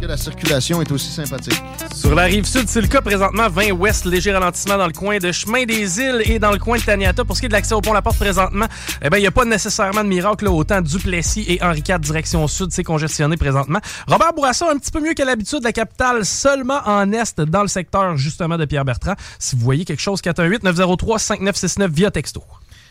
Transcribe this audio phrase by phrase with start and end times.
[0.00, 1.60] Que la circulation est aussi sympathique.
[1.94, 3.48] Sur la rive sud, c'est le cas présentement.
[3.48, 6.78] 20 ouest, léger ralentissement dans le coin de Chemin des Îles et dans le coin
[6.78, 7.24] de Taniata.
[7.24, 8.66] Pour ce qui est de l'accès au pont La Porte présentement,
[9.02, 10.44] eh ben, il n'y a pas nécessairement de miracle.
[10.44, 10.50] Là.
[10.52, 13.80] Autant Duplessis et Henri IV, direction sud, c'est congestionné présentement.
[14.06, 17.68] Robert Bourassa, un petit peu mieux qu'à l'habitude, la capitale seulement en est dans le
[17.68, 19.14] secteur justement de Pierre-Bertrand.
[19.38, 22.42] Si vous voyez quelque chose, 418-903-5969 via texto.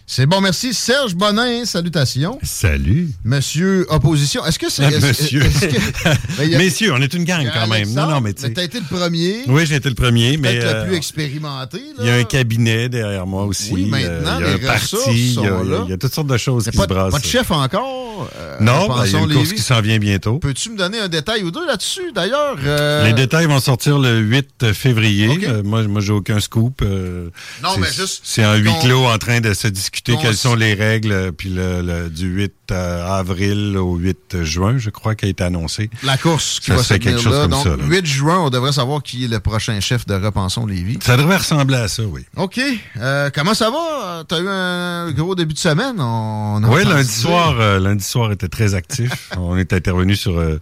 [0.09, 0.73] C'est bon, merci.
[0.73, 2.39] Serge Bonin, salutations.
[2.41, 3.09] Salut.
[3.25, 4.45] Monsieur Opposition.
[4.45, 4.89] Est-ce que c'est.
[5.01, 5.41] Monsieur.
[5.41, 7.91] que- Ben, a- Messieurs, on est une gang quand même.
[7.93, 8.53] Non, non, mais tu sais.
[8.53, 9.41] t'as été le premier.
[9.47, 10.53] Oui, j'ai été le premier, mais.
[10.59, 11.81] Peut-être euh, le plus expérimenté.
[11.99, 13.71] Il y a un cabinet derrière moi aussi.
[13.73, 14.95] Oui, maintenant, euh, il y a un les parti.
[14.95, 15.83] ressources Il y, a, sont il y a- là.
[15.87, 17.11] il y a toutes sortes de choses Mais qui pas, se de- brassent.
[17.11, 18.29] pas de chef encore.
[18.39, 20.39] euh, non, ben, il y a une course qui s'en vient bientôt.
[20.39, 22.55] Peux-tu me donner un détail ou deux là-dessus, d'ailleurs?
[22.65, 25.37] Euh, Les détails vont sortir le 8 février.
[25.43, 26.81] Euh, moi, moi j'ai aucun scoop.
[26.81, 27.29] euh,
[27.61, 30.73] Non, mais juste C'est en huis clos en train de se discuter quelles sont les
[30.73, 31.11] règles.
[31.11, 35.29] euh, Puis le, le- du 8 euh, avril au 8 juin, je crois, qui a
[35.29, 35.89] été annoncé.
[36.03, 37.41] La course qui Ça va se quelque chose là.
[37.41, 37.83] comme Donc, ça, là.
[37.87, 40.99] 8 juin, on devrait savoir qui est le prochain chef de Repensons Lévis.
[41.01, 42.21] Ça devrait ressembler à ça, oui.
[42.35, 42.59] OK.
[42.97, 44.23] Euh, comment ça va?
[44.27, 45.95] T'as eu un gros début de semaine?
[45.99, 47.11] On Oui, lundi dire.
[47.21, 49.29] soir, euh, lundi soir était très actif.
[49.37, 50.59] on est intervenu sur euh,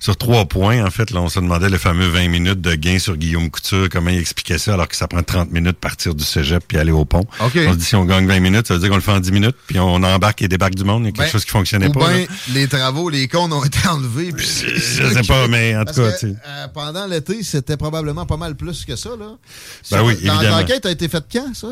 [0.00, 0.84] sur trois points.
[0.84, 3.88] En fait, là, on se demandait le fameux 20 minutes de gain sur Guillaume Couture,
[3.90, 6.78] comment il expliquait ça, alors que ça prend 30 minutes de partir du cégep puis
[6.78, 7.26] aller au pont.
[7.40, 7.58] OK.
[7.66, 9.20] On se dit si on gagne 20 minutes, ça veut dire qu'on le fait en
[9.20, 11.02] 10 minutes, puis on embarque et débarque du monde.
[11.02, 12.08] Il y a quelque Ben, chose qui fonctionnait Ou pas.
[12.10, 12.26] bien là.
[12.52, 14.32] les travaux, les comptes ont été enlevés.
[14.32, 18.36] puis Je sais pas, mais en tout cas, que, euh, pendant l'été, c'était probablement pas
[18.36, 19.10] mal plus que ça.
[19.18, 19.36] Là.
[19.90, 20.18] Ben oui.
[20.22, 21.68] L'enquête a été faite quand, ça?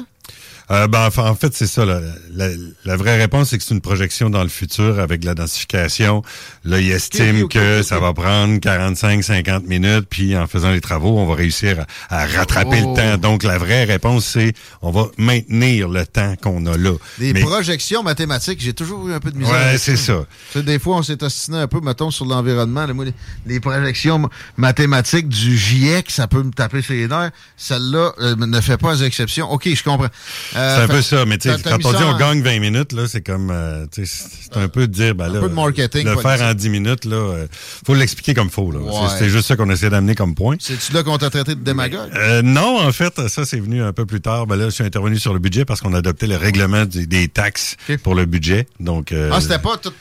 [0.72, 1.84] Euh, ben, en fait, c'est ça.
[1.84, 2.00] là.
[2.32, 2.48] La,
[2.84, 6.22] la vraie réponse, c'est que c'est une projection dans le futur avec la densification.
[6.64, 11.26] Là, il estime que ça va prendre 45-50 minutes, puis en faisant les travaux, on
[11.26, 12.94] va réussir à, à rattraper Oh.
[12.96, 13.16] le temps.
[13.16, 16.94] Donc, la vraie réponse, c'est on va maintenir le temps qu'on a là.
[17.20, 19.54] Les Mais- projections mathématiques, j'ai toujours eu un peu de misère.
[19.54, 20.24] Ouais, c'est ça.
[20.52, 22.86] Sais, des fois, on s'est ostiné un peu, mettons, sur l'environnement.
[22.86, 23.12] Les,
[23.46, 27.30] les projections mathématiques du GIEC, ça peut me taper sur les nerfs.
[27.56, 29.48] Celle-là euh, ne fait pas exception.
[29.52, 30.08] OK, je comprends.
[30.56, 32.42] Euh, C'est un fait- peu ça, mais tu sais, quand on dit on en- gagne
[32.42, 35.40] 20 minutes, là, c'est comme, euh, tu sais, c'est un peu de dire, ben là,
[35.40, 37.46] peu de marketing le faire en 10 minutes, là, euh,
[37.86, 38.78] faut l'expliquer comme faut, là.
[38.80, 39.08] Ouais.
[39.18, 40.56] C'est- juste ça qu'on essaie d'amener comme point.
[40.58, 42.10] C'est-tu là qu'on t'a traité de démagogue?
[42.44, 44.46] Non, en fait, ça c'est venu un peu plus tard.
[44.46, 47.28] Ben là, je suis intervenu sur le budget parce qu'on a adopté le règlement des
[47.28, 48.66] taxes pour le budget.
[48.80, 49.92] Donc, euh, Ah, c'était pas tout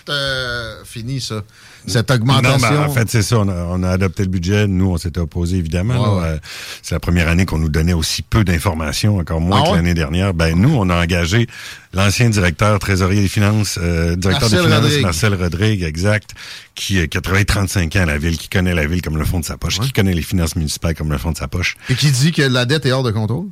[0.85, 1.41] fini, ça.
[1.87, 2.59] Cette non, augmentation.
[2.71, 3.37] ben, en fait, c'est ça.
[3.37, 4.65] On a, on a adopté le budget.
[4.65, 6.17] Nous, on s'était opposés, évidemment.
[6.19, 6.39] Ouais.
[6.81, 9.93] C'est la première année qu'on nous donnait aussi peu d'informations, encore moins Ah que l'année
[9.93, 10.04] dernière.
[10.33, 11.47] Ben, nous, on a engagé
[11.93, 15.01] l'ancien directeur trésorier des finances, euh, directeur Marcel des finances, Rodrigue.
[15.03, 16.31] Marcel Rodrigue, exact,
[16.75, 19.17] qui, euh, qui a travaillé 35 ans à la ville, qui connaît la ville comme
[19.17, 21.47] le fond de sa poche, qui connaît les finances municipales comme le fond de sa
[21.47, 21.75] poche.
[21.89, 23.47] Et qui dit que la dette est hors de contrôle?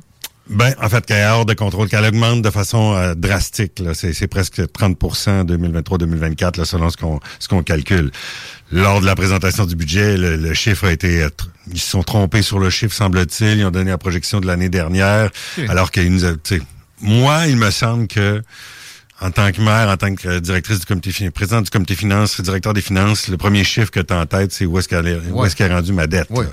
[0.50, 3.78] Ben, en fait, qu'elle est hors de contrôle, qu'elle augmente de façon euh, drastique.
[3.78, 3.94] là.
[3.94, 8.10] C'est, c'est presque 30 en 2023-2024, là, selon ce qu'on, ce qu'on calcule.
[8.70, 11.22] Lors de la présentation du budget, le, le chiffre a été...
[11.22, 11.30] euh,
[11.72, 13.58] Ils se sont trompés sur le chiffre, semble-t-il.
[13.58, 15.30] Ils ont donné la projection de l'année dernière,
[15.68, 16.24] alors qu'ils nous
[17.00, 18.42] Moi, il me semble que
[19.20, 22.40] en tant que maire, en tant que euh, directrice du comité présidente du comité finances,
[22.40, 25.06] directeur des finances, le premier chiffre que tu as en tête, c'est où est-ce qu'elle
[25.06, 25.46] est, où Ouais.
[25.46, 26.26] est-ce qu'elle est rendue ma dette.
[26.30, 26.46] Ouais.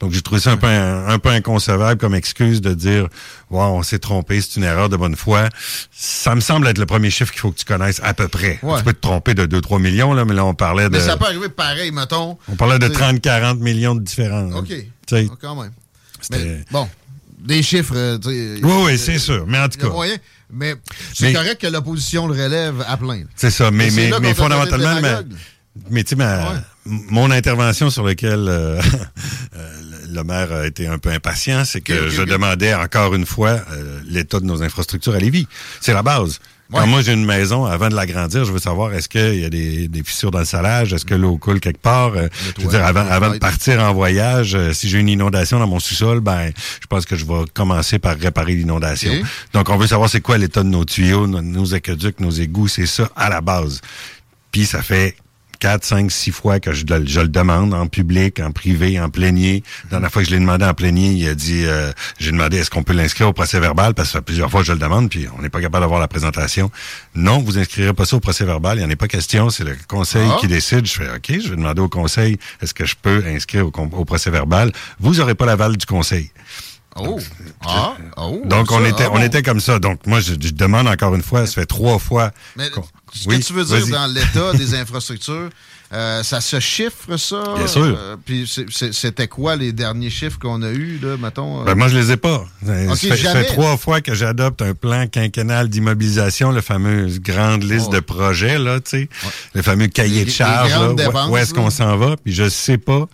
[0.00, 3.08] Donc j'ai trouvé ça un peu un, un peu inconcevable comme excuse de dire
[3.50, 5.48] wow, on s'est trompé, c'est une erreur de bonne foi.
[5.92, 8.58] Ça me semble être le premier chiffre qu'il faut que tu connaisses à peu près.
[8.62, 8.78] Ouais.
[8.78, 11.16] Tu peux te tromper de 2-3 millions, là, mais là on parlait de Mais ça
[11.18, 12.38] peut arriver pareil, mettons.
[12.48, 14.54] on parlait de T'sais, 30-40 millions de différence.
[14.54, 14.68] OK.
[14.68, 15.72] Tu sais, Ah, Quand même.
[16.20, 16.88] c'était- Mais, bon,
[17.38, 19.44] des chiffres, euh, Oui, oui, c'est sûr.
[19.46, 20.16] Mais en tout cas, moyen.
[20.50, 20.74] Mais
[21.14, 23.22] c'est correct que l'opposition le relève à plein.
[23.34, 25.22] C'est ça, mais, Mais mais, fondamentalement, ma-
[25.90, 26.56] mais tu sais, ma- Ouais.
[26.84, 28.80] mon intervention sur laquelle euh,
[29.56, 33.60] euh, le- maire a été un peu impatient, c'est que je demandais encore une fois
[33.72, 35.46] euh, l'état de nos infrastructures à Lévis.
[35.80, 36.38] C'est la base.
[36.72, 39.50] Quand moi j'ai une maison, avant de l'agrandir, je veux savoir est-ce qu'il y a
[39.50, 42.14] des, des, fissures dans le salage, est-ce que l'eau coule quelque part?
[42.14, 42.28] Euh,
[42.58, 45.66] je veux dire, avant, avant de partir en voyage, euh, si j'ai une inondation dans
[45.66, 49.12] mon sous-sol, ben je pense que je vais commencer par réparer l'inondation.
[49.52, 52.68] Donc on veut savoir c'est quoi l'état de nos tuyaux, nos, nos aqueducs, nos égouts,
[52.68, 53.80] c'est ça à la base.
[54.50, 55.16] Puis ça fait
[55.58, 59.62] quatre, cinq, six fois que je, je, le demande en public, en privé, en plénier.
[59.84, 62.58] La dernière fois que je l'ai demandé en plénier, il a dit, euh, j'ai demandé
[62.58, 63.94] est-ce qu'on peut l'inscrire au procès verbal?
[63.94, 66.08] Parce que plusieurs fois que je le demande, puis on n'est pas capable d'avoir la
[66.08, 66.70] présentation.
[67.14, 69.64] Non, vous inscrirez pas ça au procès verbal, il n'y en a pas question, c'est
[69.64, 70.36] le conseil ah.
[70.40, 70.86] qui décide.
[70.86, 74.30] Je fais OK, je vais demander au conseil est-ce que je peux inscrire au, procès
[74.30, 74.72] verbal?
[75.00, 76.30] Vous aurez pas l'aval du conseil.
[76.98, 77.18] Oh.
[77.66, 77.96] Ah.
[78.16, 78.42] oh.
[78.44, 79.78] Donc, on était, ah on était comme ça.
[79.78, 82.32] Donc, moi, je, demande encore une fois, ça fait trois fois.
[82.56, 82.70] Mais
[83.12, 85.50] ce que tu veux dire dans l'état des infrastructures,
[85.92, 87.54] euh, ça se chiffre, ça?
[87.56, 87.96] Bien sûr.
[87.96, 91.60] Euh, puis c'était quoi les derniers chiffres qu'on a eus, là, mettons?
[91.60, 91.64] Euh?
[91.64, 92.44] Ben, moi, je les ai pas.
[92.64, 97.94] ça, fait, trois fois que j'adopte un plan quinquennal d'immobilisation, la fameuse grande liste oh.
[97.94, 99.08] de projets, là, tu sais.
[99.54, 100.72] Le fameux cahier de charges,
[101.28, 103.06] où est-ce qu'on s'en va, puis je sais pas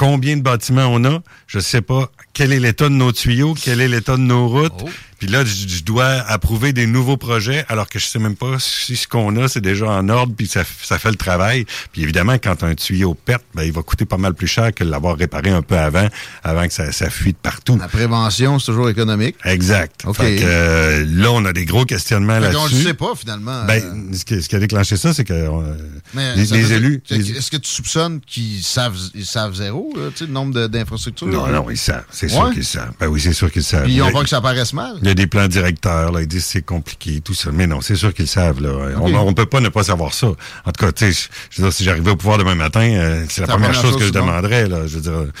[0.00, 3.82] combien de bâtiments on a, je sais pas quel est l'état de nos tuyaux, quel
[3.82, 4.72] est l'état de nos routes.
[4.82, 4.88] Oh.
[5.20, 8.96] Puis là, je, dois approuver des nouveaux projets alors que je sais même pas si
[8.96, 11.66] ce qu'on a, c'est déjà en ordre, puis ça, ça fait le travail.
[11.92, 14.82] Puis évidemment, quand un tuyau pète, ben, il va coûter pas mal plus cher que
[14.82, 16.08] l'avoir réparé un peu avant,
[16.42, 17.76] avant que ça, ça fuite partout.
[17.78, 19.36] La prévention, c'est toujours économique.
[19.44, 20.06] Exact.
[20.14, 22.56] Fait que, euh, là, on a des gros questionnements là-dessus.
[22.58, 23.66] On ne sait pas, finalement.
[23.66, 24.14] Ben, euh.
[24.16, 25.76] ce, qui, ce, qui, a déclenché ça, c'est que euh,
[26.14, 27.02] les, élus...
[27.10, 31.26] Est-ce que tu soupçonnes qu'ils savent, ils savent zéro, là, le nombre d'infrastructures?
[31.26, 32.04] Non, non, ils savent.
[32.10, 32.92] C'est sûr qu'ils savent.
[32.98, 33.84] Ben oui, c'est sûr qu'ils savent.
[33.84, 36.26] Puis ils ont pas que ça paraisse mal y a des plans directeurs, là, ils
[36.26, 37.50] disent c'est compliqué, tout ça.
[37.52, 38.60] Mais non, c'est sûr qu'ils savent.
[38.60, 38.70] Là.
[39.00, 40.28] On ne peut pas ne pas savoir ça.
[40.28, 43.24] En tout cas, tu sais, je veux dire, si j'arrivais au pouvoir demain matin, euh,
[43.28, 44.68] c'est la première chose, que je demanderais.
[44.68, 44.86] Là.
[44.86, 45.32] Je veux dire,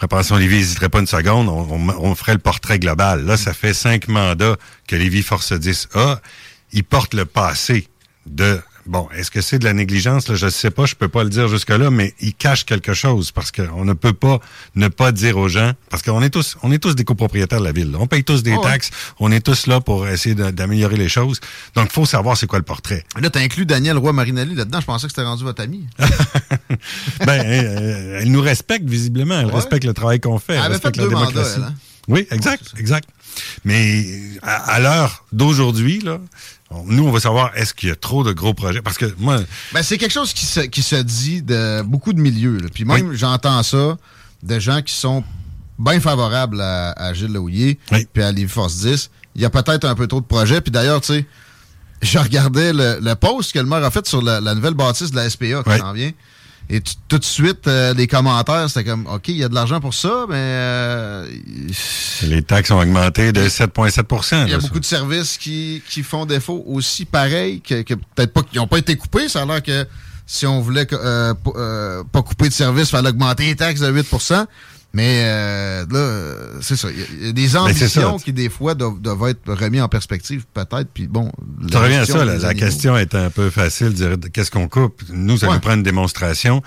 [0.00, 3.24] Réparation Lévis n'hésiterait pas une seconde, on, on, ferait le portrait global.
[3.24, 4.56] Là, ça fait cinq mandats
[4.88, 6.20] que Lévis Force 10 a.
[6.72, 7.86] Ils portent le passé
[8.26, 10.28] de Bon, est-ce que c'est de la négligence?
[10.28, 12.94] Là, je ne sais pas, je peux pas le dire jusque-là, mais il cache quelque
[12.94, 14.40] chose parce qu'on ne peut pas
[14.74, 17.64] ne pas dire aux gens, parce qu'on est tous, on est tous des copropriétaires de
[17.64, 17.94] la ville.
[17.98, 18.90] On paye tous des ah taxes,
[19.20, 21.40] on est tous là pour essayer d'améliorer les choses.
[21.76, 23.04] Donc, il faut savoir c'est quoi le portrait.
[23.20, 24.80] Là, tu inclus Daniel Roy-Marinelli là-dedans.
[24.80, 25.86] Je pensais que c'était rendu votre ami.
[27.24, 29.38] ben, euh, elle, nous respecte visiblement.
[29.38, 30.54] Elle respecte le travail qu'on fait.
[30.54, 31.60] Elle, elle respecte la démocratie.
[31.60, 31.74] Mandats, hein?
[32.08, 33.08] Oui, exact, exact.
[33.64, 34.04] Mais
[34.42, 36.18] à, à l'heure d'aujourd'hui, là,
[36.86, 38.82] nous, on veut savoir, est-ce qu'il y a trop de gros projets?
[38.82, 39.38] Parce que moi...
[39.72, 42.58] Ben, c'est quelque chose qui se, qui se dit de beaucoup de milieux.
[42.72, 43.96] Puis même, j'entends ça
[44.42, 45.24] de gens qui sont
[45.78, 47.78] bien favorables à, Gilles Lehouillier
[48.12, 49.10] puis à Livy Force 10.
[49.34, 50.60] Il y a peut-être un peu trop de projets.
[50.60, 51.26] Puis d'ailleurs, tu sais,
[52.02, 55.16] je regardais le, le, post que le maire a fait sur la, nouvelle bâtisse de
[55.16, 56.12] la SPA qui s'en vient.
[56.72, 59.78] Et tout de suite, euh, les commentaires, c'était comme, OK, il y a de l'argent
[59.78, 60.36] pour ça, mais...
[60.38, 61.28] Euh,
[62.22, 66.24] les taxes ont augmenté de 7,7% Il y a beaucoup de services qui, qui font
[66.24, 69.28] défaut aussi, pareil, que, peut-être pas, qu'ils n'ont pas été coupés.
[69.28, 69.86] Ça a l'air que
[70.24, 71.34] si on voulait euh,
[72.10, 74.06] pas couper de services, il fallait augmenter les taxes de 8
[74.92, 76.88] mais euh, là, c'est ça.
[76.90, 80.88] Il y, a des ben, ambitions qui, des fois, doivent, être remis en perspective, peut-être.
[80.92, 81.32] Puis bon.
[81.70, 82.24] Ça revient à ça.
[82.24, 83.94] La, question est un peu facile.
[83.94, 85.02] dire Qu'est-ce qu'on coupe?
[85.10, 86.62] Nous, ça nous prend une démonstration.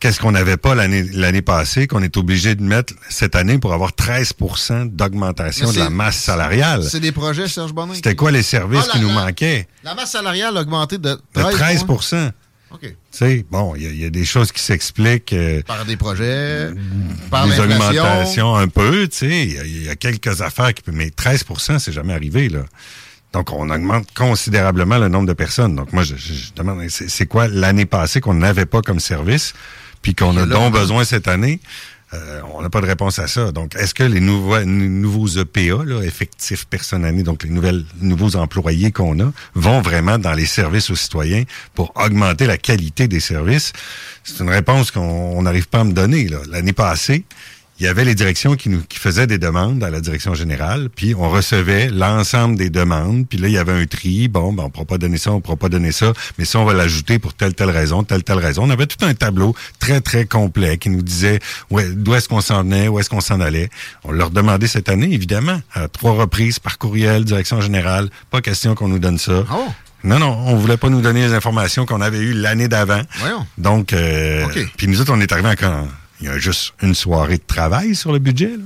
[0.00, 3.90] Qu'est-ce qu'on n'avait pas l'année passée, qu'on est obligé de mettre cette année pour avoir
[3.90, 6.84] 13% d'augmentation de la masse salariale?
[6.84, 7.92] C'est des projets, Serge Bonin?
[7.92, 9.68] C'était quoi les services ah, qui nous manquaient?
[9.84, 11.84] La masse salariale a augmenté de 13, de 13
[12.72, 12.94] OK.
[13.10, 15.32] Sais, bon, il y, a des choses qui s'expliquent.
[15.32, 16.68] Euh, par des projets,
[17.30, 19.46] par des augmentations un peu, tu sais.
[19.46, 20.94] Il y, a quelques affaires qui peuvent.
[20.94, 22.64] Mais 13% c'est jamais arrivé, là.
[23.32, 25.76] Donc, on augmente considérablement le nombre de personnes.
[25.76, 29.52] Donc, moi, je, je demande, c'est quoi l'année passée qu'on n'avait pas comme service,
[30.02, 31.60] puis qu'on a donc besoin cette année?
[32.12, 33.52] Euh, on n'a pas de réponse à ça.
[33.52, 38.90] Donc, est-ce que les nouveaux, nouveaux EPA, là, effectifs personnalisés, donc les nouvelles, nouveaux employés
[38.90, 43.72] qu'on a, vont vraiment dans les services aux citoyens pour augmenter la qualité des services?
[44.24, 46.28] C'est une réponse qu'on n'arrive pas à me donner.
[46.48, 47.24] L'année passée,
[47.80, 50.90] il y avait les directions qui nous qui faisaient des demandes à la direction générale,
[50.94, 54.64] puis on recevait l'ensemble des demandes, puis là il y avait un tri, bon, ben
[54.64, 57.18] on pourra pas donner ça, on pourra pas donner ça, mais ça on va l'ajouter
[57.18, 58.64] pour telle telle raison, telle telle raison.
[58.64, 62.42] On avait tout un tableau très très complet qui nous disait ouais, d'où est-ce qu'on
[62.42, 63.70] s'en venait, où est-ce qu'on s'en allait.
[64.04, 68.74] On leur demandait cette année évidemment à trois reprises par courriel, direction générale, pas question
[68.74, 69.44] qu'on nous donne ça.
[69.50, 69.68] Oh.
[70.02, 73.02] Non, non, on voulait pas nous donner les informations qu'on avait eues l'année d'avant.
[73.58, 74.46] Donc, euh,
[74.76, 75.86] puis nous autres, on est arrivé à quand
[76.20, 78.56] il y a juste une soirée de travail sur le budget.
[78.56, 78.64] Là.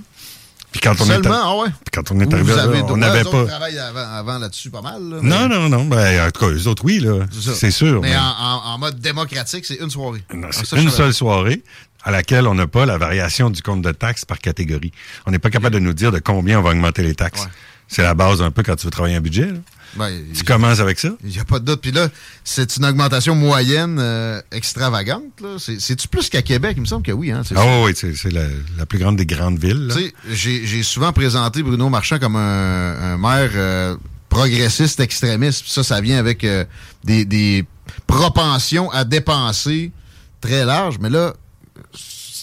[0.75, 1.69] Puis quand on Seulement, est ah ouais.
[1.69, 3.45] Puis quand on est arrivé là, on n'avait pas.
[3.45, 5.09] travail avant, avant là-dessus pas mal.
[5.09, 5.85] Là, Non, non, non.
[5.85, 7.27] Ben, en tout cas, eux autres, oui, là.
[7.31, 8.01] C'est sûr.
[8.03, 10.25] Mais, En, en, mode démocratique, c'est une soirée.
[10.51, 11.63] C'est une seule soirée
[12.03, 14.91] à laquelle on n'a pas la variation du compte de taxes par catégorie.
[15.27, 17.47] On n'est pas capable de nous dire de combien on va augmenter les taxes.
[17.87, 19.47] C'est la base un peu quand tu veux travailler un budget.
[19.47, 19.59] Là.
[19.97, 21.11] Ben, tu commences avec ça?
[21.23, 21.81] Il n'y a pas de doute.
[21.81, 22.09] Puis là,
[22.43, 25.25] c'est une augmentation moyenne euh, extravagante.
[25.59, 26.75] C'est-tu plus qu'à Québec?
[26.77, 27.31] Il me semble que oui.
[27.31, 29.93] Hein, ah oui, c'est la, plus grande des grandes villes.
[30.31, 33.97] J'ai souvent présenté Bruno Marchand comme un, maire euh,
[34.29, 35.67] progressiste extrémiste.
[35.67, 36.65] Ça, ça vient avec euh,
[37.05, 37.65] des, des
[38.07, 39.93] propensions à dépenser
[40.41, 40.99] très larges.
[41.01, 41.35] Mais là,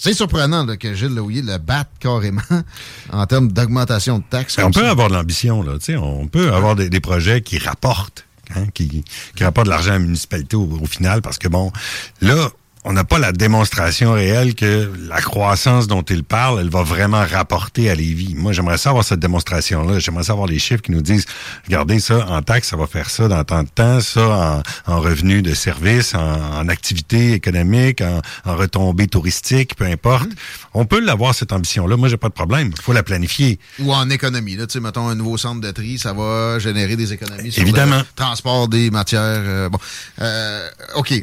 [0.02, 2.42] c'est surprenant que Gilles Louis le batte carrément
[3.12, 4.58] en termes d'augmentation de taxes.
[4.58, 5.74] On peut avoir de l'ambition, là.
[6.00, 9.04] On peut avoir des, projets qui rapportent, hein, qui,
[9.36, 11.72] qui rapportent de l'argent à la municipalité au, final, parce que bon,
[12.20, 12.50] là,
[12.84, 17.24] on n'a pas la démonstration réelle que la croissance dont il parle, elle va vraiment
[17.24, 18.34] rapporter à Lévis.
[18.36, 20.00] Moi, j'aimerais savoir cette démonstration-là.
[20.00, 21.26] J'aimerais savoir les chiffres qui nous disent,
[21.66, 25.00] regardez ça, en taxes, ça va faire ça dans tant de temps, ça en, en
[25.00, 30.30] revenus de services, en, activité économique, en, en retombées touristiques, peu importe.
[30.30, 30.36] Mmh.
[30.74, 31.98] On peut l'avoir, cette ambition-là.
[31.98, 32.72] Moi, j'ai pas de problème.
[32.76, 33.60] Il faut la planifier.
[33.80, 34.56] Ou en économie.
[34.56, 37.62] Là, tu sais, mettons un nouveau centre de tri, ça va générer des économies sur
[37.62, 37.98] Évidemment.
[37.98, 39.22] le transport des matières.
[39.22, 39.80] Euh, bon,
[40.22, 41.14] euh, OK.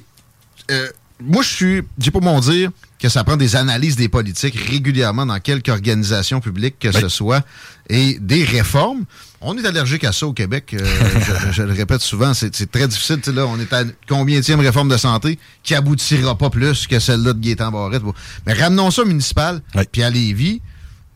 [0.71, 0.89] Euh,
[1.21, 2.71] moi, je suis, j'ai pas mon dire
[3.01, 7.45] que ça prend des analyses des politiques régulièrement dans quelque organisation publique que ce soit
[7.89, 9.05] et des réformes.
[9.41, 10.75] On est allergique à ça au Québec.
[10.75, 10.85] Euh,
[11.53, 13.21] je, le répète souvent, c'est très difficile.
[13.35, 17.33] Là, on est à combien de réforme de santé qui aboutira pas plus que celle-là
[17.33, 18.03] de Gaétan Barrette.
[18.47, 19.61] Mais ramenons ça au municipal,
[19.93, 20.61] puis à Lévis.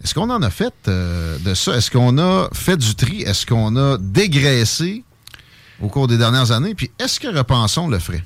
[0.02, 1.76] Est-ce qu'on en a fait euh, de ça?
[1.76, 3.23] Est-ce qu'on a fait du tri?
[3.23, 5.04] Est-ce qu'on a dégraissé
[5.80, 6.75] au cours des dernières années?
[6.75, 8.25] Puis est-ce que Repensons le ferait?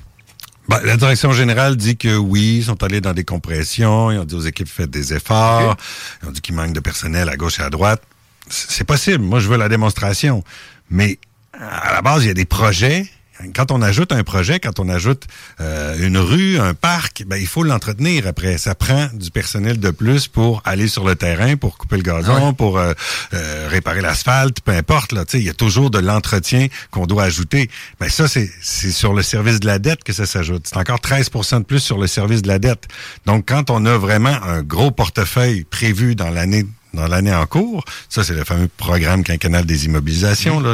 [0.67, 4.25] Ben, la direction générale dit que oui, ils sont allés dans des compressions, ils ont
[4.25, 5.77] dit aux équipes faites des efforts,
[6.21, 8.01] ils ont dit qu'il manque de personnel à gauche et à droite.
[8.49, 10.43] C'est possible, moi je veux la démonstration.
[10.89, 11.19] Mais
[11.53, 13.07] à la base, il y a des projets
[13.55, 15.25] quand on ajoute un projet, quand on ajoute
[15.61, 18.57] euh, une rue, un parc, ben, il faut l'entretenir après.
[18.57, 22.53] Ça prend du personnel de plus pour aller sur le terrain, pour couper le gazon,
[22.53, 22.93] pour euh,
[23.33, 25.11] euh, réparer l'asphalte, peu importe.
[25.11, 27.69] Là, il y a toujours de l'entretien qu'on doit ajouter.
[27.99, 30.67] Ben, ça, c'est sur le service de la dette que ça s'ajoute.
[30.67, 32.87] C'est encore 13% de plus sur le service de la dette.
[33.25, 36.65] Donc, quand on a vraiment un gros portefeuille prévu dans l'année
[36.97, 37.85] dans l'année en cours.
[38.09, 40.73] Ça, c'est le fameux programme quinquennal des immobilisations, là,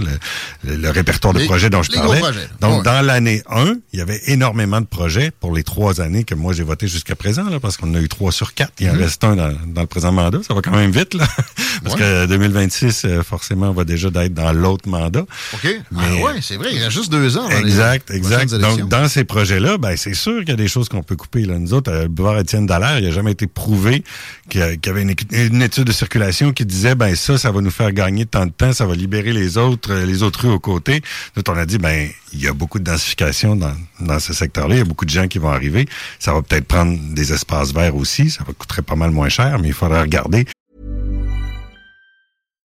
[0.63, 2.21] le, répertoire de projets dont je parlais.
[2.61, 6.33] Donc, dans l'année 1, il y avait énormément de projets pour les trois années que
[6.33, 8.73] moi j'ai voté jusqu'à présent, là, parce qu'on a eu trois sur quatre.
[8.79, 9.01] Il en mhm.
[9.01, 10.39] reste un dans, le présent mandat.
[10.47, 11.27] Ça va quand même vite, là.
[11.83, 15.25] parce que 2026, euh, forcément, va déjà d'être dans l'autre mandat.
[15.53, 15.81] OK.
[15.91, 17.49] Mais, ah ouais, c'est vrai, il reste juste deux ans.
[17.49, 18.53] exact, exact.
[18.55, 21.43] Donc, dans ces projets-là, ben, c'est sûr qu'il y a des choses qu'on peut couper.
[21.43, 21.59] Là.
[21.59, 24.03] Nous autres, le boulevard Étienne Dallaire, il n'a jamais été prouvé
[24.49, 26.12] qu'il y avait une, une étude de circulation
[26.53, 29.33] qui disait ben ça, ça va nous faire gagner tant de temps, ça va libérer
[29.33, 31.01] les autres, euh, les autres rues aux côtés.
[31.35, 34.75] Nous, on a dit ben il y a beaucoup de densification dans, dans ce secteur-là,
[34.75, 35.87] il y a beaucoup de gens qui vont arriver.
[36.19, 39.57] Ça va peut-être prendre des espaces verts aussi, ça va coûter pas mal moins cher,
[39.59, 40.45] mais il faudra regarder.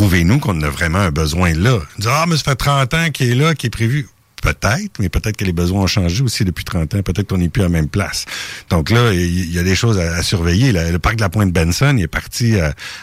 [0.00, 1.78] Prouvez-nous qu'on a vraiment un besoin là.
[2.06, 4.08] Ah, mais ça fait 30 ans qu'il est là, qui est prévu.
[4.42, 7.02] Peut-être, mais peut-être que les besoins ont changé aussi depuis 30 ans.
[7.02, 8.24] Peut-être qu'on n'est plus à la même place.
[8.70, 10.72] Donc là, il y, a des choses à, surveiller.
[10.72, 12.56] Le parc de la Pointe-Benson il est parti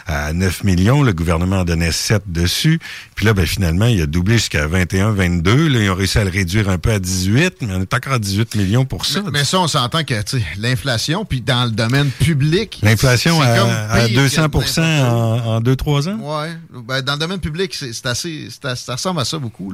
[0.06, 1.02] à, 9 millions.
[1.02, 2.80] Le gouvernement en donnait 7 dessus.
[3.14, 5.68] Puis là, ben, finalement, il a doublé jusqu'à 21, 22.
[5.68, 8.14] Là, ils ont réussi à le réduire un peu à 18, mais on est encore
[8.14, 9.22] à 18 millions pour ça.
[9.32, 10.14] Mais, ça, on s'entend que
[10.58, 12.80] l'inflation, puis dans le domaine public...
[12.82, 16.18] L'inflation à, 200% en 2-3 ans?
[16.20, 16.82] Oui.
[16.86, 19.72] Ben, dans le domaine public, c'est assez, ça ressemble à ça beaucoup.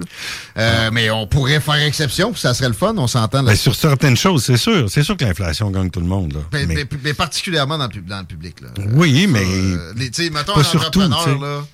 [0.56, 3.42] Euh, mais on pourrait faire exception, puis ça serait le fun, on s'entend.
[3.42, 4.90] Ben, sur certaines choses, c'est sûr.
[4.90, 6.34] C'est sûr que l'inflation gagne tout le monde.
[6.34, 6.40] Là.
[6.50, 8.61] Ben, mais, particulièrement dans le, dans le public.
[8.61, 8.68] Là.
[8.94, 9.44] Oui, mais.
[9.44, 9.92] Euh,
[10.32, 11.64] mettons, pas un surtout, là,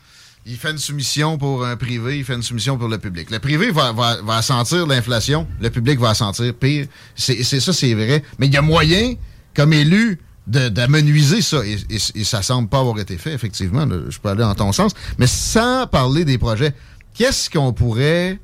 [0.46, 3.30] il fait une soumission pour un privé, il fait une soumission pour le public.
[3.30, 6.87] Le privé va, va, va sentir l'inflation, le public va sentir pire.
[7.14, 8.22] C'est ça, c'est vrai.
[8.38, 9.14] Mais il y a moyen,
[9.54, 11.64] comme élu, d'amenuiser ça.
[11.64, 11.76] Et,
[12.14, 13.87] et, ça semble pas avoir été fait, effectivement.
[14.08, 14.92] je peux aller en ton sens.
[15.18, 16.75] Mais sans parler des projets,
[17.14, 18.38] qu'est-ce qu'on pourrait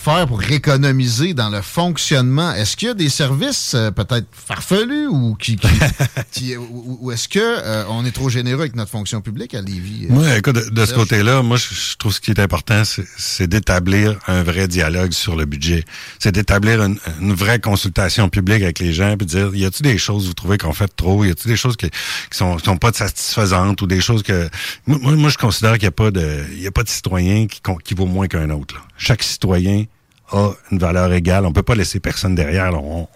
[0.00, 2.52] faire pour économiser dans le fonctionnement?
[2.54, 5.58] Est-ce qu'il y a des services euh, peut-être farfelus ou qui,
[6.58, 10.06] ou, est-ce que euh, on est trop généreux avec notre fonction publique à Lévis?
[10.08, 14.42] Oui, écoute, de, ce côté-là, moi, je, trouve ce qui est important, c'est d'établir un
[14.42, 15.84] vrai dialogue sur le budget.
[16.18, 16.98] C'est d'établir une,
[17.34, 20.56] vraie consultation publique avec les gens, puis de dire, y a-t-il des choses vous trouvez
[20.56, 21.24] qu'on fait trop?
[21.24, 24.48] Y a-t-il des choses qui, qui sont, sont pas satisfaisantes ou des choses que
[24.86, 27.46] moi, moi je considère qu'il n'y a pas de, il y a pas de citoyen
[27.46, 28.74] qui, qui vaut moins qu'un autre.
[28.74, 28.82] Là.
[29.00, 29.86] Chaque citoyen
[30.30, 31.46] a une valeur égale.
[31.46, 32.72] On peut pas laisser personne derrière.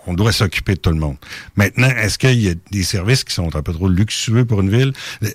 [0.07, 1.17] On, doit s'occuper de tout le monde.
[1.57, 4.71] Maintenant, est-ce qu'il y a des services qui sont un peu trop luxueux pour une
[4.71, 4.95] ville?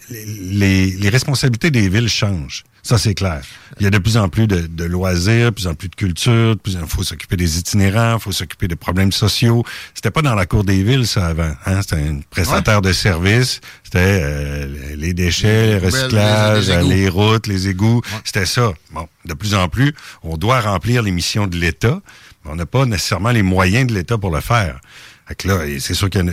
[0.10, 2.64] Les responsabilités des villes changent.
[2.90, 3.42] Ça, c'est clair.
[3.80, 5.96] Il y a de plus en plus de, de loisirs, de plus en plus de
[5.96, 9.64] culture, il faut s'occuper des itinérants, il faut s'occuper des problèmes sociaux.
[9.94, 11.54] C'était pas dans la cour des villes, ça, avant.
[11.68, 11.84] Hein?
[11.84, 13.62] C'était un prestataire de services.
[13.84, 18.02] C'était euh, les déchets, le recyclage, les, routes, les égouts.
[18.24, 18.74] C'était ça.
[18.90, 19.94] Bon, de plus en plus,
[20.24, 22.02] on doit remplir les missions de l'État,
[22.44, 24.82] mais on n'a pas nécessairement les moyens de l'État pour le faire.
[25.30, 26.26] Fait là, c'est sûr qu'il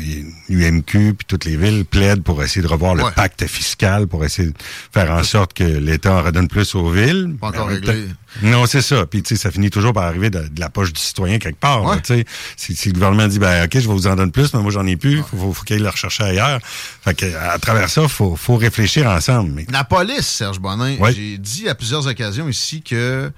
[0.48, 4.06] y a UMQ puis toutes les villes plaident pour essayer de revoir le pacte fiscal,
[4.06, 4.54] pour essayer de
[4.90, 7.36] faire en sorte que l'État en redonne plus aux villes.
[7.38, 8.06] Pas encore réglé.
[8.40, 9.04] Non, c'est ça.
[9.04, 12.00] Puis tu sais, ça finit toujours par arriver de, la poche du citoyen quelque part.
[12.02, 12.24] Tu
[12.56, 14.70] sais, si, le gouvernement dit ben ok, je vais vous en donner plus, mais moi
[14.70, 16.60] j'en ai plus, faut, faut, qu'il le rechercher ailleurs.
[16.64, 19.64] Fait que à travers ça, faut, faut réfléchir ensemble.
[19.70, 23.30] La police, Serge Bonin, j'ai dit à plusieurs occasions ici que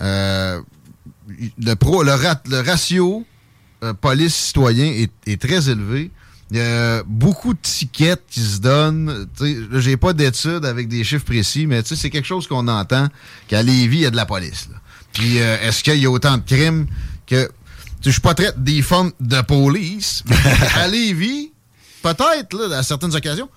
[0.00, 0.60] euh,
[1.58, 2.12] le pro, le,
[2.48, 3.26] le ratio
[3.92, 6.10] police citoyen est, très élevé.
[6.50, 9.26] Il y a beaucoup de tickets qui se donnent.
[9.72, 13.08] J'ai pas d'études avec des chiffres précis, mais c'est quelque chose qu'on entend
[13.48, 14.68] qu'à Lévis, il y a de la police.
[15.12, 16.86] Puis euh, est-ce qu'il y a autant de crimes
[17.26, 17.48] que.
[18.04, 20.22] Je suis pas très des formes de police.
[20.76, 21.52] à Lévis,
[22.02, 23.48] peut-être, à certaines occasions,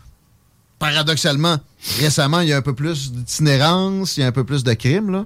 [0.80, 1.58] paradoxalement,
[2.00, 4.74] récemment, il y a un peu plus d'itinérance, il y a un peu plus de
[4.74, 5.12] crimes.
[5.12, 5.26] Là.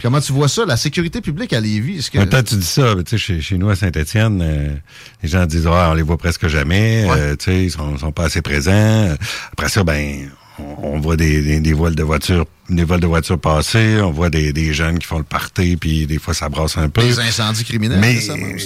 [0.00, 1.98] Comment tu vois ça, la sécurité publique à Lévis?
[1.98, 2.40] Est-ce que...
[2.42, 4.74] tu dis ça, tu sais, chez, chez, nous à Saint-Étienne, euh,
[5.22, 8.12] les gens disent ah, on les voit presque jamais, euh, tu sais, ils sont, sont
[8.12, 9.14] pas assez présents.
[9.52, 10.28] Après ça, ben
[10.58, 14.52] on, voit des, des, vols de voitures des vols de voitures passer, on voit des,
[14.52, 17.02] des jeunes qui font le party, puis des fois ça brasse un peu.
[17.02, 18.00] Des incendies criminels.
[18.00, 18.18] Mais,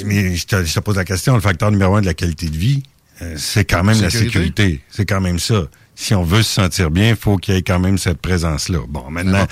[0.05, 2.49] mais je, te, je, te, pose la question, le facteur numéro un de la qualité
[2.49, 2.83] de vie,
[3.23, 4.81] euh, c'est quand même la sécurité.
[4.91, 5.69] C'est quand même ça.
[5.95, 8.81] Si on veut se sentir bien, il faut qu'il y ait quand même cette présence-là.
[8.89, 9.47] Bon, maintenant,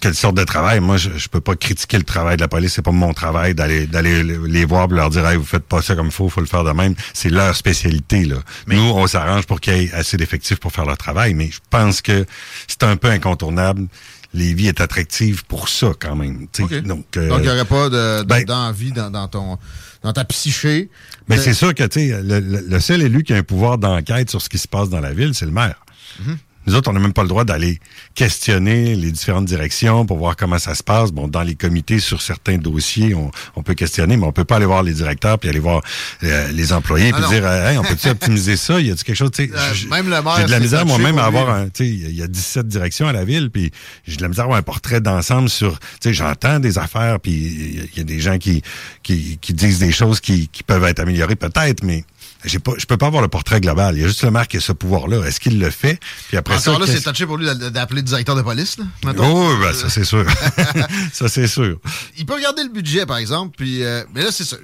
[0.00, 0.80] quelle sorte de travail.
[0.80, 2.74] Moi, je, je peux pas critiquer le travail de la police.
[2.74, 5.82] C'est pas mon travail d'aller d'aller les voir et leur dire hey, vous faites pas
[5.82, 6.94] ça comme il faut, faut le faire de même.
[7.12, 8.24] C'est leur spécialité.
[8.24, 8.36] Là.
[8.66, 11.34] Mais, Nous, on s'arrange pour qu'il y ait assez d'effectifs pour faire leur travail.
[11.34, 12.24] Mais je pense que
[12.66, 13.86] c'est un peu incontournable.
[14.32, 16.46] Lévis est attractive pour ça quand même.
[16.56, 17.88] Donc, euh, Donc, il n'y aurait pas
[18.24, 19.58] ben d'envie dans, dans, ton
[20.02, 20.88] dans ta psyché.
[21.28, 24.40] Mais c'est sûr que sais, le, le, seul élu qui a un pouvoir d'enquête sur
[24.40, 25.84] ce qui se passe dans la ville, c'est le maire.
[26.22, 26.36] Mm-hmm.
[26.66, 27.80] Nous autres, on n'a même pas le droit d'aller
[28.14, 31.10] questionner les différentes directions pour voir comment ça se passe.
[31.10, 34.66] Bon, dans les comités, sur certains dossiers, on, peut questionner, mais on peut pas aller
[34.66, 35.82] voir les directeurs puis aller voir
[36.22, 38.80] euh, les employés puis ah dire, hey, on peut-tu optimiser ça?
[38.80, 39.30] Y a-tu quelque chose?
[39.38, 39.46] Euh,
[39.90, 40.36] même le maire.
[40.36, 43.08] J'ai de la misère moi-même à avoir un, tu sais, il y a 17 directions
[43.08, 43.70] à la ville puis
[44.06, 47.20] j'ai de la misère à avoir un portrait d'ensemble sur, tu sais, j'entends des affaires
[47.20, 48.62] puis il y a des gens qui,
[49.02, 52.04] qui, qui disent des choses qui, qui peuvent être améliorées peut-être, mais
[52.44, 53.96] j'ai pas, je peux pas avoir le portrait global.
[53.96, 55.26] Il y a juste le maire qui a ce pouvoir-là.
[55.26, 56.00] Est-ce qu'il le fait?
[56.28, 58.84] Puis après Encore ça, là, c'est touché pour lui d'appeler le directeur de police, là,
[59.18, 60.24] Oh, ben, ça, c'est sûr.
[61.12, 61.78] ça, c'est sûr.
[62.16, 64.56] Il peut regarder le budget, par exemple, puis, euh, mais là, c'est ça.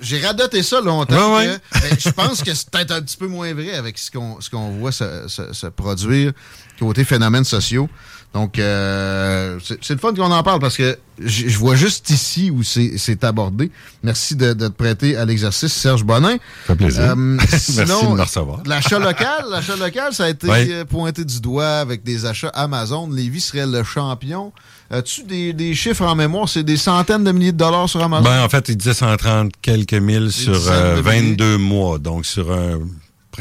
[0.00, 1.36] J'ai radoté ça longtemps.
[1.38, 1.58] Ben,
[1.98, 4.70] je pense que c'est peut-être un petit peu moins vrai avec ce qu'on, ce qu'on
[4.70, 6.32] voit se, se, se produire
[6.78, 7.88] côté phénomènes sociaux.
[8.34, 12.64] Donc, euh, c'est le fun qu'on en parle parce que je vois juste ici où
[12.64, 13.70] c'est abordé.
[14.02, 16.36] Merci de, te prêter à l'exercice, Serge Bonin.
[16.66, 17.02] Ça fait plaisir.
[17.02, 18.60] Euh, Merci de me recevoir.
[18.66, 23.08] L'achat local, l'achat local, ça a été euh, pointé du doigt avec des achats Amazon.
[23.08, 24.52] Lévis serait le champion.
[24.90, 26.48] As-tu des, des, chiffres en mémoire?
[26.48, 28.24] C'est des centaines de milliers de dollars sur Amazon?
[28.24, 31.98] Ben, en fait, il disait 130 quelques mille sur 22 mois.
[31.98, 32.80] Donc, sur un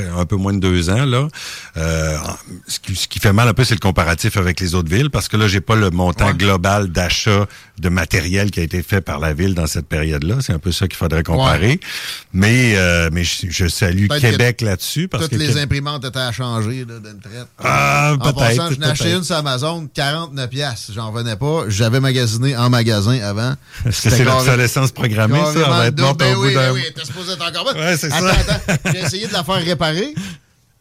[0.01, 1.05] un peu moins de deux ans.
[1.05, 1.27] Là.
[1.77, 2.17] Euh,
[2.67, 5.37] ce, qui, fait mal un peu, c'est le comparatif avec les autres villes, parce que
[5.37, 7.45] là, j'ai pas le montant global d'achat
[7.79, 10.37] de matériel qui a été fait par la ville dans cette période-là.
[10.41, 11.79] C'est un peu ça qu'il faudrait comparer.
[12.33, 15.07] Mais, euh, mais je, salue Québec là-dessus.
[15.07, 17.47] parce Toutes les imprimantes étaient à changer d'une traite.
[17.63, 18.73] Ah, peut-être.
[18.73, 20.91] Je n'ai acheté une sur Amazon, 49 pièces.
[20.93, 21.65] J'en revenais pas.
[21.67, 23.53] J'avais magasiné en magasin avant.
[23.85, 25.69] Est-ce que c'est l'obsolescence programmée, ça?
[25.69, 28.17] va être ben, oui, oui, oui, t'es supposé être encore Ouais, c'est ça.
[28.17, 28.91] Attends, attends.
[28.93, 30.15] J'ai essayé de la faire réparer comparer.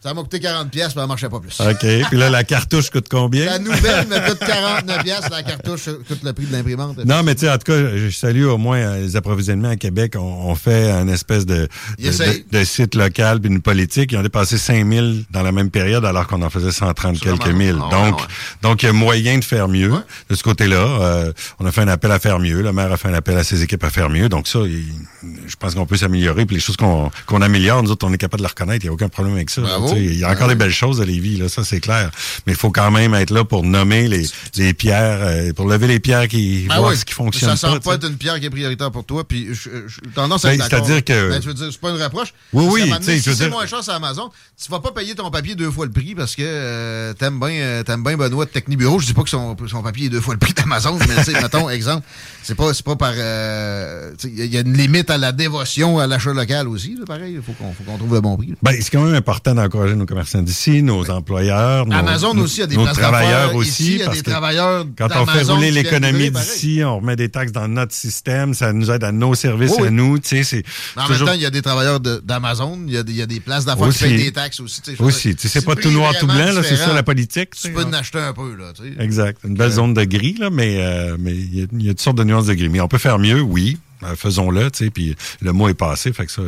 [0.02, 1.60] Ça m'a coûté 40$, mais elle marchait pas plus.
[1.60, 2.08] OK.
[2.08, 3.44] Puis là, la cartouche coûte combien?
[3.44, 6.96] La nouvelle me coûte 49$, la cartouche coûte le prix de l'imprimante.
[7.04, 9.76] Non, mais tu sais, en tout cas, je salue au moins euh, les approvisionnements à
[9.76, 10.14] Québec.
[10.18, 11.68] On, fait un espèce de,
[12.00, 14.10] de, de, site local puis une politique.
[14.10, 17.78] Ils ont dépassé 5000 dans la même période alors qu'on en faisait 130 quelques mille.
[17.80, 18.20] Ah donc,
[18.60, 19.92] donc, il y a moyen de faire mieux
[20.28, 20.84] de ce côté-là.
[20.84, 22.60] Euh, on a fait un appel à faire mieux.
[22.60, 24.28] Le maire a fait un appel à ses équipes à faire mieux.
[24.28, 26.44] Donc ça, je pense qu'on peut s'améliorer.
[26.44, 28.84] Puis les choses qu'on qu'on améliore, nous autres, on est capable de le reconnaître.
[28.84, 29.62] Il n'y a aucun problème avec ça.
[29.96, 32.10] Il y a encore des belles choses à Lévis, là, ça c'est clair.
[32.46, 34.26] Mais il faut quand même être là pour nommer les,
[34.56, 37.74] les pierres, euh, pour lever les pierres qui ben ce qui fonctionne ça pas.
[37.74, 39.26] Ça pas être une pierre qui est prioritaire pour toi.
[39.26, 39.70] Puis je,
[40.14, 41.30] tendance à ben, C'est-à-dire que...
[41.30, 42.34] Ben, veux dire, c'est pas une reproche.
[42.52, 42.92] Oui, oui.
[43.02, 44.30] Si c'est moins cher sur Amazon,
[44.62, 47.50] tu vas pas payer ton papier deux fois le prix parce que euh, t'aimes bien
[47.50, 48.98] euh, bien Benoît de Technibureau.
[48.98, 51.32] Je dis pas que son, son papier est deux fois le prix d'Amazon, mais tu
[51.32, 52.06] sais, mettons, exemple,
[52.42, 53.12] c'est pas, pas par...
[53.14, 57.34] Il y a une limite à la dévotion à l'achat local aussi, pareil.
[57.36, 58.54] Il faut qu'on trouve le bon prix.
[58.62, 62.66] Ben, c'est quand même important d'encourager nos commerçants d'ici, nos employeurs, nos, Amazon aussi a
[62.66, 63.96] des nos travailleurs aussi.
[63.96, 68.54] Ici, travailleurs quand on fait rouler l'économie d'ici, on remet des taxes dans notre système,
[68.54, 70.18] ça nous aide à nos services à nous.
[70.18, 70.62] Tu sais,
[70.96, 73.64] en même temps, il y a des travailleurs d'Amazon, il, il, y a des places
[73.64, 74.80] d'affaires qui payent des taxes aussi.
[74.98, 77.50] Aussi, c'est pas tout noir tout blanc, c'est ça la politique.
[77.60, 78.54] Tu peux en acheter un peu.
[78.56, 79.40] Là, exact.
[79.44, 82.24] Une belle zone de gris, là, mais euh, mais il y, a toutes sortes de
[82.24, 82.68] nuances de gris.
[82.68, 83.78] Mais on peut faire mieux, oui.
[84.02, 86.42] Ben, faisons-le, tu sais, puis le mois est passé, fait que ça,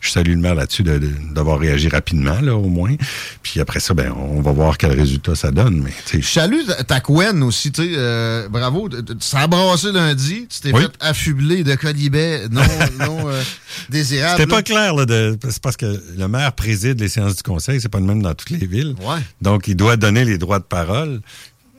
[0.00, 2.94] je salue le maire là-dessus d'avoir réagi rapidement, là, au moins.
[3.42, 6.60] Puis après ça, ben, on va voir quel résultat ça donne, mais, tu Je salue
[6.86, 8.88] ta Quen aussi, tu sais, euh, bravo,
[9.18, 12.62] ça a brassé lundi, tu t'es fait affubler de colibets non,
[12.98, 13.42] non euh,
[13.88, 14.40] désirables.
[14.40, 15.04] C'était pas clair, là,
[15.42, 18.34] c'est parce que le maire préside les séances du conseil, c'est pas le même dans
[18.34, 18.94] toutes les villes.
[19.00, 19.20] Ouais.
[19.40, 21.20] Donc, il doit donner les droits de parole.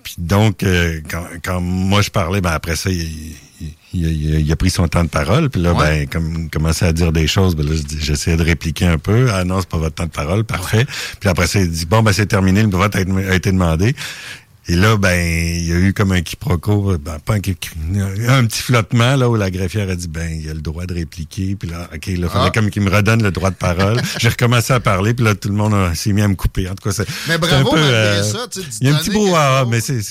[0.03, 0.99] Puis donc, euh,
[1.43, 3.35] quand, moi je parlais, ben après ça, il,
[3.93, 5.49] il, a pris son temps de parole.
[5.49, 8.85] Puis là, ben, comme il commençait à dire des choses, ben là, j'essayais de répliquer
[8.85, 9.29] un peu.
[9.31, 10.85] Ah non, c'est pas votre temps de parole, parfait.
[11.19, 13.01] Puis après ça, il dit Bon, ben c'est terminé, le vote a
[13.35, 13.95] été demandé.
[14.67, 18.61] Et là, ben, il y a eu comme un quiproquo, ben, pas un, un petit
[18.61, 21.55] flottement, là, où la greffière a dit, ben, il a le droit de répliquer.
[21.55, 22.51] Puis là, OK, là, il fallait ah.
[22.51, 24.01] comme qu'il me redonne le droit de parole.
[24.19, 26.69] J'ai recommencé à parler, puis là, tout le monde s'est mis à me couper.
[26.69, 27.07] En tout cas, c'est.
[27.27, 30.01] Mais bravo, un peu, euh, ça, tu Il y a un petit brouhaha, mais c'est.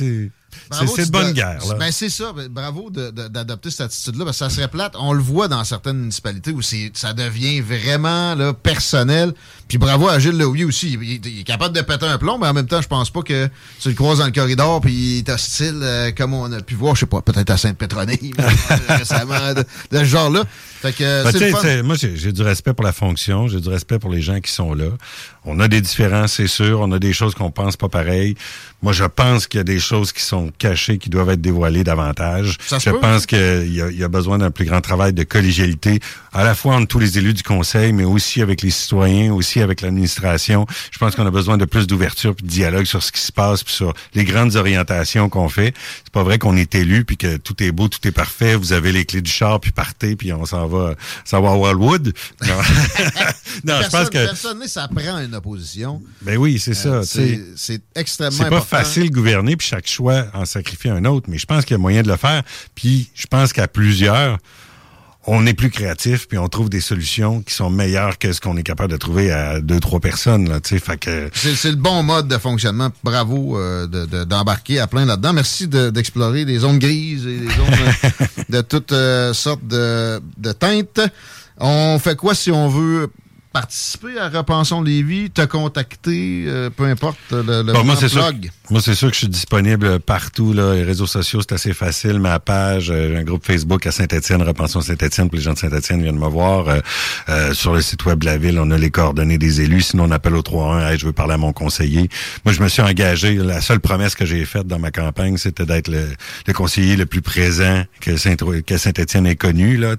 [0.71, 1.61] C'est de bonne guerre.
[1.79, 2.33] Ben c'est ça.
[2.35, 4.25] Ben, bravo d'adopter cette attitude-là.
[4.25, 4.95] Parce que ça serait plate.
[4.99, 9.33] On le voit dans certaines municipalités où ça devient vraiment là, personnel.
[9.69, 10.99] Puis bravo à Gilles Leouillet aussi.
[11.01, 13.49] Il, est capable de péter un plomb, mais en même temps, je pense pas que
[13.81, 16.75] tu le croises dans le corridor puis il est hostile euh, comme on a pu
[16.75, 18.33] voir, je sais pas, peut-être à Sainte-Pétronille
[18.88, 20.45] récemment, de, ce genre-là.
[20.81, 24.21] Fait que, ben, moi, j'ai du respect pour la fonction, j'ai du respect pour les
[24.21, 24.88] gens qui sont là.
[25.44, 26.81] On a des différences, c'est sûr.
[26.81, 28.37] On a des choses qu'on pense pas pareil.
[28.83, 31.85] Moi, je pense qu'il y a des choses qui sont cachées, qui doivent être dévoilées
[31.85, 32.59] davantage.
[32.68, 36.00] je pense qu'il y, y, a besoin d'un plus grand travail de collégialité,
[36.33, 39.61] à la fois entre tous les élus du conseil, mais aussi avec les citoyens, aussi
[39.61, 40.66] avec l'administration.
[40.90, 43.31] Je pense qu'on a besoin de plus d'ouverture, puis de dialogue sur ce qui se
[43.31, 45.74] passe, puis sur les grandes orientations qu'on fait.
[46.02, 48.57] C'est pas vrai qu'on est élu, puis que tout est beau, tout est parfait.
[48.57, 51.57] Vous avez les clés du char, puis partez, puis on s'en va, ça va à
[51.57, 52.12] Wildwood.
[52.46, 52.48] Non,
[53.64, 56.03] non je pense que personne ça prend une opposition.
[56.23, 57.03] Ben oui, c'est ça.
[57.03, 61.38] Euh, c'est extrêmement important facile de gouverner, puis chaque choix en sacrifie un autre, mais
[61.38, 62.42] je pense qu'il y a moyen de le faire.
[62.75, 64.38] Puis je pense qu'à plusieurs,
[65.27, 68.57] on est plus créatif, puis on trouve des solutions qui sont meilleures que ce qu'on
[68.57, 70.49] est capable de trouver à deux, trois personnes.
[70.49, 71.31] Là, fait que...
[71.33, 72.90] c'est, le bon mode de fonctionnement.
[73.05, 73.87] Bravo euh,
[74.25, 75.33] d'embarquer à plein là-dedans.
[75.33, 78.09] Merci d'explorer des zones grises et des zones
[78.49, 81.01] de toutes euh, sortes de, de teintes.
[81.59, 83.09] On fait quoi si on veut
[83.53, 88.31] participer à Repensons Lévis, te contacter, euh, peu importe le, le moi, c'est sûr,
[88.71, 90.53] moi, c'est sûr que je suis disponible partout.
[90.53, 90.75] Là.
[90.75, 92.19] Les réseaux sociaux, c'est assez facile.
[92.19, 96.03] Ma page, euh, un groupe Facebook à Saint-Étienne, Repensons Saint-Étienne, puis les gens de Saint-Étienne
[96.03, 96.67] viennent me voir.
[97.29, 99.83] Euh, sur le site web de la ville, on a les coordonnées des élus.
[99.83, 102.09] Sinon, on appelle au 31 hey, je veux parler à mon conseiller.
[102.45, 103.35] Moi, je me suis engagé.
[103.35, 106.07] La seule promesse que j'ai faite dans ma campagne, c'était d'être le,
[106.55, 109.77] conseiller le plus présent que Saint-Étienne ait connu.
[109.77, 109.97] Là,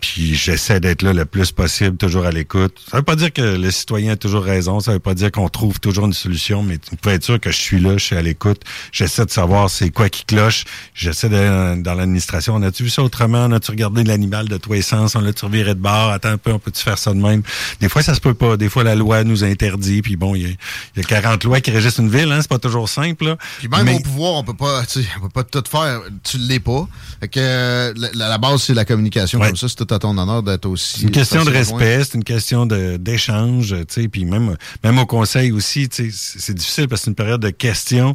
[0.00, 3.40] Puis j'essaie d'être là le plus possible, toujours à l'écoute ça veut pas dire que
[3.40, 6.76] le citoyen a toujours raison, ça veut pas dire qu'on trouve toujours une solution, mais
[6.76, 8.60] tu peux être sûr que je suis là, je suis à l'écoute,
[8.92, 13.02] j'essaie de savoir c'est quoi qui cloche, j'essaie de, dans l'administration, on a-tu vu ça
[13.02, 16.28] autrement, on a-tu regardé l'animal de tous les sens, on l'a-tu reviré de bord, attends
[16.28, 17.42] un peu, on peut-tu faire ça de même?
[17.80, 20.56] Des fois, ça se peut pas, des fois, la loi nous interdit, puis bon, il
[20.96, 23.38] y, a 40 lois qui régissent une ville, hein, c'est pas toujours simple, là.
[23.60, 24.82] Puis même au pouvoir, on peut pas,
[25.16, 26.86] on peut pas tout faire, tu l'es pas.
[27.20, 30.66] Fait que la, base, c'est la communication, comme ça, c'est tout à ton honneur d'être
[30.66, 31.00] aussi...
[31.00, 34.98] C'est une question de respect, c'est une question de d'échange, tu sais, puis même, même
[34.98, 38.14] au conseil aussi, tu sais, c'est difficile parce que c'est une période de questions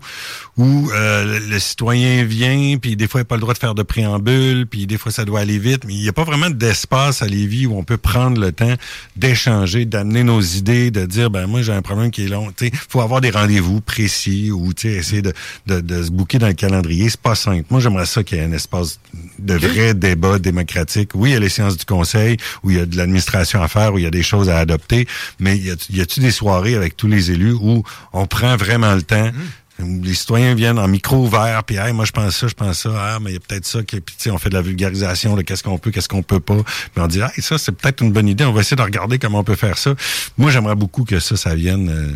[0.58, 3.76] où euh, le, citoyen vient, puis des fois, il n'a pas le droit de faire
[3.76, 6.50] de préambule, puis des fois, ça doit aller vite, mais il n'y a pas vraiment
[6.50, 8.74] d'espace à Lévis où on peut prendre le temps
[9.15, 12.52] d'échanger, d'amener nos idées, de dire, ben moi, j'ai un problème qui est long.
[12.56, 15.34] Tu sais, faut avoir des rendez-vous précis ou, tu sais, essayer de,
[15.67, 17.10] de, de se bouquer dans le calendrier.
[17.10, 17.65] C'est pas simple.
[17.69, 19.00] Moi, j'aimerais ça qu'il y ait un espace
[19.38, 21.12] de vrai débat démocratique.
[21.13, 23.67] Oui, il y a les séances du conseil, où il y a de l'administration à
[23.67, 25.07] faire, où il y a des choses à adopter,
[25.39, 27.83] mais y a-tu des soirées avec tous les élus où
[28.13, 29.31] on prend vraiment le temps
[29.79, 30.01] mmh.
[30.03, 32.89] les citoyens viennent en micro ouvert, puis hey, moi je pense ça, je pense ça,
[32.95, 35.63] ah, mais il y a peut-être ça, puis on fait de la vulgarisation de qu'est-ce
[35.63, 38.27] qu'on peut, qu'est-ce qu'on peut pas, puis on dit hey, ça c'est peut-être une bonne
[38.27, 39.95] idée, on va essayer de regarder comment on peut faire ça.
[40.38, 41.89] Moi j'aimerais beaucoup que ça, ça vienne.
[41.89, 42.13] Euh.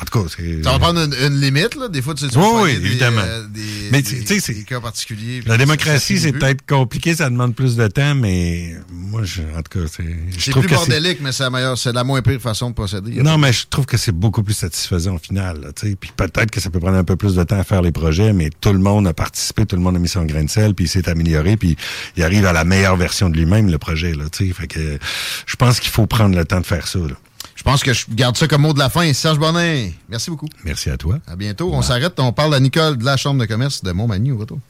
[0.00, 0.62] En tout cas, c'est.
[0.62, 1.88] Ça va prendre une, limite, là.
[1.88, 3.20] Des fois, tu sais, oui, oui, évidemment.
[3.20, 4.54] Euh, des, mais tu sais, c'est.
[4.62, 5.42] cas particuliers.
[5.46, 9.80] La démocratie, c'est peut-être compliqué, ça demande plus de temps, mais moi, je, en tout
[9.80, 10.04] cas, c'est.
[10.38, 13.22] C'est plus bordélique, mais c'est la meilleure, c'est la moins pire façon de procéder.
[13.22, 15.96] Non, mais je trouve que c'est beaucoup plus satisfaisant au final, tu sais.
[15.96, 18.32] Puis peut-être que ça peut prendre un peu plus de temps à faire les projets,
[18.32, 20.74] mais tout le monde a participé, tout le monde a mis son grain de sel,
[20.74, 21.76] puis il s'est amélioré, puis
[22.16, 24.54] il arrive à la meilleure version de lui-même, le projet, là, tu sais.
[24.54, 24.98] Fait que
[25.46, 27.14] je pense qu'il faut prendre le temps de faire ça, là.
[27.58, 29.12] Je pense que je garde ça comme mot de la fin.
[29.12, 30.48] Serge Bonnet, merci beaucoup.
[30.62, 31.18] Merci à toi.
[31.26, 31.72] À bientôt.
[31.74, 32.18] On s'arrête.
[32.20, 34.60] On parle à Nicole de la Chambre de commerce de Montmagny au retour.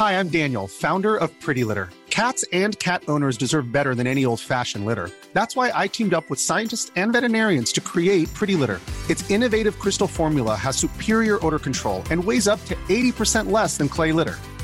[0.00, 1.90] Hi, I'm Daniel, founder of Pretty Litter.
[2.08, 5.10] Cats and cat owners deserve better than any old-fashioned litter.
[5.34, 8.80] That's why I teamed up with scientists and veterinarians to create Pretty Litter.
[9.10, 13.90] Its innovative crystal formula has superior odor control and weighs up to 80% less than
[13.90, 14.36] clay litter.